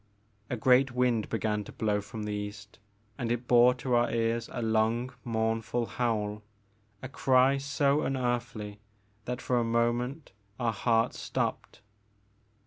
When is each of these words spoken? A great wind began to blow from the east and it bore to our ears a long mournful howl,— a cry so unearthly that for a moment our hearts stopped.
A 0.49 0.57
great 0.57 0.93
wind 0.93 1.29
began 1.29 1.63
to 1.65 1.71
blow 1.71 2.01
from 2.01 2.23
the 2.23 2.33
east 2.33 2.79
and 3.19 3.31
it 3.31 3.47
bore 3.47 3.75
to 3.75 3.93
our 3.93 4.09
ears 4.09 4.49
a 4.51 4.59
long 4.63 5.13
mournful 5.23 5.85
howl,— 5.85 6.41
a 7.03 7.07
cry 7.07 7.59
so 7.59 8.01
unearthly 8.01 8.79
that 9.25 9.43
for 9.43 9.59
a 9.59 9.63
moment 9.63 10.31
our 10.59 10.73
hearts 10.73 11.19
stopped. 11.19 11.81